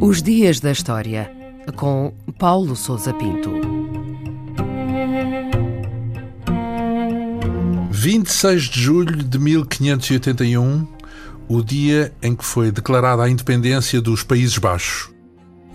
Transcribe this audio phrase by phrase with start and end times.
[0.00, 1.30] Os Dias da História,
[1.76, 3.50] com Paulo Souza Pinto.
[7.90, 10.86] 26 de julho de 1581,
[11.48, 15.12] o dia em que foi declarada a independência dos Países Baixos.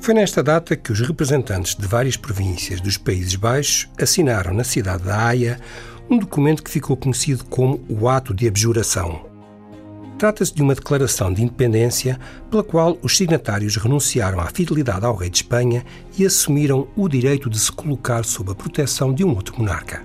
[0.01, 5.03] Foi nesta data que os representantes de várias províncias dos Países Baixos assinaram na cidade
[5.03, 5.59] da Haia
[6.09, 9.25] um documento que ficou conhecido como o Ato de Abjuração.
[10.17, 15.29] Trata-se de uma declaração de independência pela qual os signatários renunciaram à fidelidade ao rei
[15.29, 15.85] de Espanha
[16.17, 20.01] e assumiram o direito de se colocar sob a proteção de um outro monarca.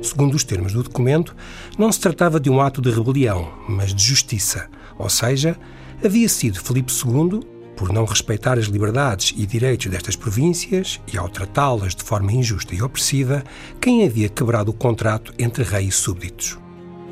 [0.00, 1.34] Segundo os termos do documento,
[1.78, 4.68] não se tratava de um ato de rebelião, mas de justiça,
[4.98, 5.56] ou seja,
[6.04, 7.40] havia sido Filipe II,
[7.82, 12.76] por não respeitar as liberdades e direitos destas províncias e ao tratá-las de forma injusta
[12.76, 13.42] e opressiva,
[13.80, 16.56] quem havia quebrado o contrato entre rei e súbditos.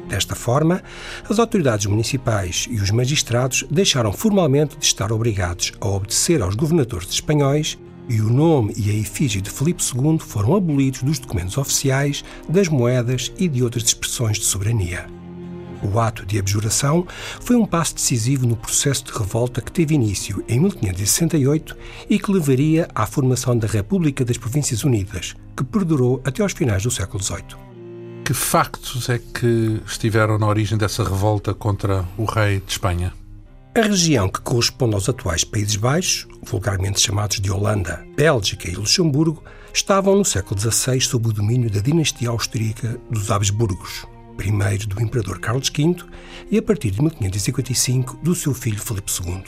[0.08, 0.80] Desta forma,
[1.28, 7.10] as autoridades municipais e os magistrados deixaram formalmente de estar obrigados a obedecer aos governadores
[7.10, 7.76] espanhóis
[8.08, 12.68] e o nome e a efígie de Filipe II foram abolidos dos documentos oficiais, das
[12.68, 15.04] moedas e de outras expressões de soberania.
[15.82, 17.06] O ato de abjuração
[17.40, 21.76] foi um passo decisivo no processo de revolta que teve início em 1568
[22.08, 26.82] e que levaria à formação da República das Províncias Unidas, que perdurou até aos finais
[26.82, 27.56] do século XVIII.
[28.24, 33.12] Que factos é que estiveram na origem dessa revolta contra o rei de Espanha?
[33.74, 39.42] A região que corresponde aos atuais Países Baixos, vulgarmente chamados de Holanda, Bélgica e Luxemburgo,
[39.72, 45.38] estavam no século XVI sob o domínio da dinastia austríaca dos Habsburgos, primeiro do imperador
[45.38, 45.96] Carlos V
[46.50, 49.42] e, a partir de 1555, do seu filho Filipe II.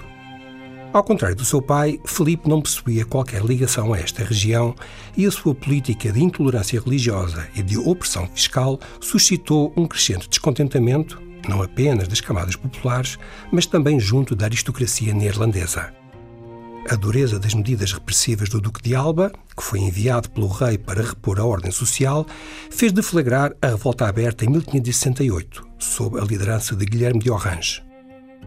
[0.92, 4.74] Ao contrário do seu pai, Felipe não possuía qualquer ligação a esta região
[5.16, 11.18] e a sua política de intolerância religiosa e de opressão fiscal suscitou um crescente descontentamento,
[11.48, 13.18] não apenas das camadas populares,
[13.50, 16.01] mas também junto da aristocracia neerlandesa.
[16.90, 21.02] A dureza das medidas repressivas do Duque de Alba, que foi enviado pelo rei para
[21.02, 22.26] repor a ordem social,
[22.70, 27.82] fez deflagrar a revolta aberta em 1568, sob a liderança de Guilherme de Orange.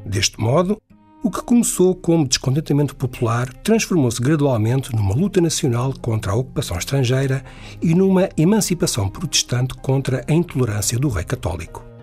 [0.05, 0.79] Deste modo,
[1.23, 7.43] o que começou como descontentamento popular transformou-se gradualmente numa luta nacional contra a ocupação estrangeira
[7.81, 11.94] e numa emancipação protestante contra a intolerância do rei católico.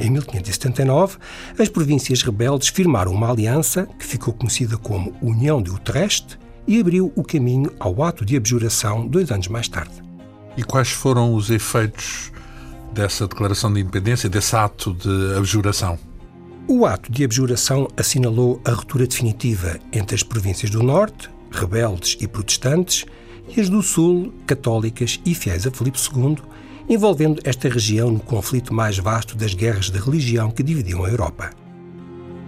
[0.00, 1.18] Em 1579,
[1.58, 7.12] as províncias rebeldes firmaram uma aliança que ficou conhecida como União de Utrecht e abriu
[7.14, 9.92] o caminho ao ato de abjuração dois anos mais tarde.
[10.56, 12.32] E quais foram os efeitos
[12.94, 15.98] dessa declaração de independência, desse ato de abjuração?
[16.66, 22.26] O ato de abjuração assinalou a ruptura definitiva entre as províncias do Norte, rebeldes e
[22.26, 23.04] protestantes,
[23.54, 26.38] e as do Sul, católicas e fiéis a Filipe II,
[26.90, 31.50] envolvendo esta região no conflito mais vasto das guerras de religião que dividiam a Europa.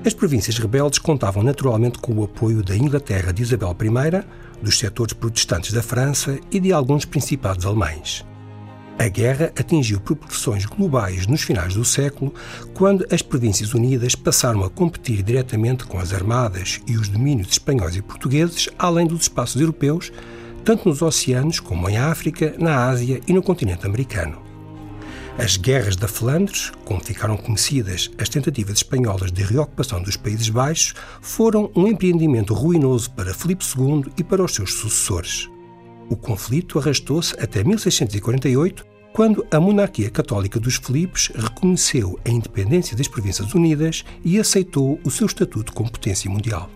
[0.04, 4.24] As províncias rebeldes contavam naturalmente com o apoio da Inglaterra de Isabel I,
[4.60, 8.26] dos setores protestantes da França e de alguns principados alemães.
[8.98, 12.34] A guerra atingiu proporções globais nos finais do século,
[12.74, 17.94] quando as Províncias Unidas passaram a competir diretamente com as armadas e os domínios espanhóis
[17.94, 20.12] e portugueses, além dos espaços europeus,
[20.64, 24.40] tanto nos oceanos como em África, na Ásia e no continente americano.
[25.38, 30.94] As guerras da Flandres, como ficaram conhecidas as tentativas espanholas de reocupação dos Países Baixos,
[31.22, 35.48] foram um empreendimento ruinoso para Filipe II e para os seus sucessores.
[36.10, 38.84] O conflito arrastou-se até 1648,
[39.14, 45.10] quando a monarquia católica dos Filipes reconheceu a independência das Províncias Unidas e aceitou o
[45.10, 46.68] seu estatuto como potência mundial.